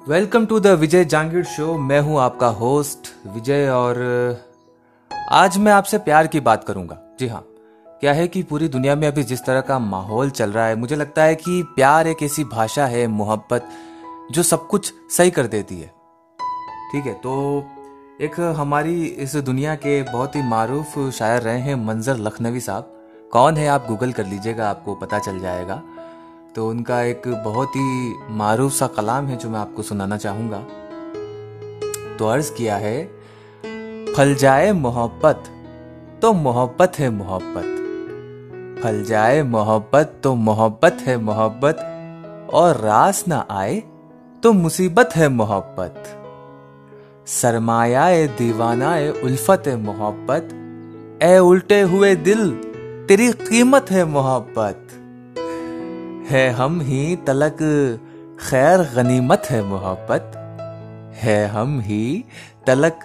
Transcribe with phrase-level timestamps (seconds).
[0.00, 3.98] Welcome to the Vijay Jangir show मैं हूँ आपका होस्ट विजय और
[5.30, 7.42] आज मैं आपसे प्यार की बात करूँगा। जी हाँ।
[8.00, 10.96] क्या है कि पूरी दुनिया में अभी जिस तरह का माहौल चल रहा है, मुझे
[10.96, 13.68] लगता है कि प्यार एक ऐसी भाषा है, मोहब्बत,
[14.32, 15.92] जो सब कुछ सही कर देती है।
[16.92, 17.64] ठीक है तो
[18.20, 22.92] एक हमारी इस दुनिया के बहुत ही मारूफ शायर रहे हैं मंजर लखनवी साहब।
[23.32, 25.82] कौन है आप गूगल कर लीजिएगा, आपको पता चल जाएगा।
[26.56, 30.58] तो उनका एक बहुत ही मारूफ सा कलाम है जो मैं आपको सुनाना चाहूँगा।
[32.18, 33.04] तो अर्ज़ किया है,
[34.14, 35.44] फल जाए मोहब्बत
[36.22, 41.86] तो मोहब्बत है मोहब्बत। फल जाए मोहब्बत तो मोहब्बत है मोहब्बत।
[42.54, 43.82] और रास ना आए
[44.42, 46.04] तो मुसीबत है मोहब्बत।
[47.26, 50.48] सरमाया दीवाना उल्फत है मोहब्बत।
[51.22, 52.50] ए उल्टे हुए दिल,
[53.08, 54.86] तेरी कीमत है मोहब्बत।
[56.30, 57.56] है हम ही तलक,
[58.50, 60.32] खैर गनीमत है मोहब्बत।
[61.16, 62.24] है हम ही
[62.66, 62.98] तलक,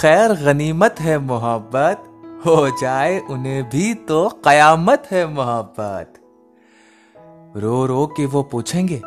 [0.00, 2.04] खैर गनीमत है मोहब्बत।
[2.46, 6.14] हो जाए उन्हें भी तो कयामत है मोहब्बत।
[7.56, 9.02] रो रो के वो पूछेंगे,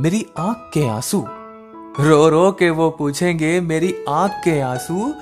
[0.00, 1.26] मेरी आँख के आँसू?
[2.00, 5.14] रो रो के वो पूछेंगे, मेरी आँख के आँसू?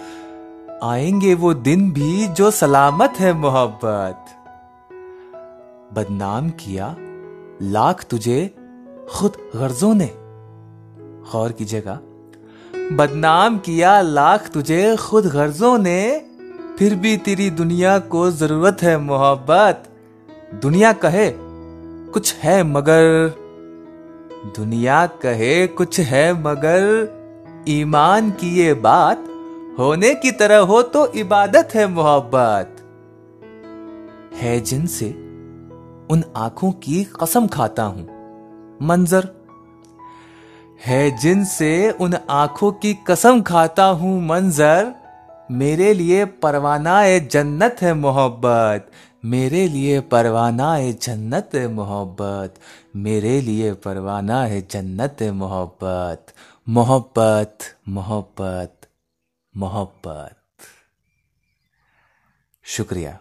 [0.82, 4.24] आएँगे वो दिन भी जो सलामत है मोहब्बत।
[5.94, 6.96] बदनाम किया
[7.62, 8.54] लाख तुझे
[9.10, 10.10] खुद गर्जों ने।
[11.32, 12.00] गौर कीजिएगा,
[12.92, 16.18] बदनाम किया लाख तुझे खुद गर्जों ने,
[16.78, 19.84] फिर भी तेरी दुनिया को ज़रूरत है मोहब्बत।
[20.54, 21.32] दुनिया कहे
[22.12, 23.34] कुछ है मगर,
[24.56, 29.24] दुनिया कहे कुछ है मगर, ईमान की ये बात
[29.78, 32.76] होने की तरह हो तो इबादत है मोहब्बत।
[34.34, 35.23] है जिनसे
[36.10, 38.08] उन आँखों की कसम खाता हूँ।
[38.82, 39.28] मंजर,
[40.86, 44.94] है जिनसे उन आँखों की कसम खाता हूँ, मंजर,
[45.50, 48.90] मेरे लिए परवाना ए जन्नत है मोहब्बत।
[49.24, 52.54] मेरे लिए परवाना ए जन्नत है मोहब्बत।
[52.96, 56.26] मेरे लिए परवाना है जन्नत है मोहब्बत।
[56.68, 57.58] मोहब्बत
[57.88, 58.80] मोहब्बत
[59.56, 60.36] मोहब्बत।
[62.64, 63.18] शुक्रिया।